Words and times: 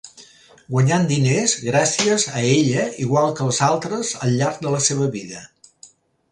Guanyant 0.75 1.03
diners 1.11 1.53
gràcies 1.65 2.25
a 2.41 2.41
ella 2.55 2.87
igual 3.05 3.29
que 3.41 3.47
els 3.49 3.63
altres 3.69 4.17
al 4.25 4.35
llarg 4.41 4.67
de 4.67 4.75
la 4.79 4.85
seva 4.91 5.15
vida. 5.19 5.49